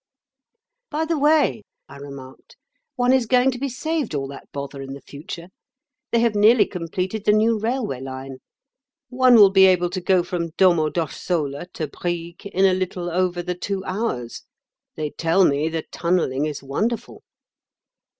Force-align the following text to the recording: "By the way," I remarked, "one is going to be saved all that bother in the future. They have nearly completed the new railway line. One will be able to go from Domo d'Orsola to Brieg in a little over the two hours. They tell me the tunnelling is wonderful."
"By 0.89 1.05
the 1.05 1.19
way," 1.19 1.61
I 1.87 1.97
remarked, 1.97 2.57
"one 2.95 3.13
is 3.13 3.27
going 3.27 3.51
to 3.51 3.59
be 3.59 3.69
saved 3.69 4.15
all 4.15 4.27
that 4.29 4.51
bother 4.51 4.81
in 4.81 4.93
the 4.95 5.01
future. 5.01 5.49
They 6.11 6.21
have 6.21 6.33
nearly 6.33 6.65
completed 6.65 7.23
the 7.23 7.31
new 7.33 7.59
railway 7.59 8.01
line. 8.01 8.37
One 9.09 9.35
will 9.35 9.51
be 9.51 9.67
able 9.67 9.91
to 9.91 10.01
go 10.01 10.23
from 10.23 10.53
Domo 10.57 10.89
d'Orsola 10.89 11.67
to 11.73 11.87
Brieg 11.87 12.47
in 12.47 12.65
a 12.65 12.73
little 12.73 13.11
over 13.11 13.43
the 13.43 13.53
two 13.53 13.85
hours. 13.85 14.41
They 14.95 15.11
tell 15.11 15.45
me 15.45 15.69
the 15.69 15.83
tunnelling 15.91 16.45
is 16.47 16.63
wonderful." 16.63 17.21